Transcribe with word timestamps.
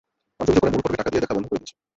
মানুষ 0.39 0.55
অভিযোগ 0.59 0.61
করায় 0.61 0.73
মূল 0.73 0.81
ফটকে 0.85 1.01
টাকা 1.03 1.11
দিয়ে 1.11 1.21
দেখা 1.23 1.29
করা 1.31 1.37
বন্ধ 1.37 1.47
করে 1.49 1.61
দিয়েছে। 1.61 1.73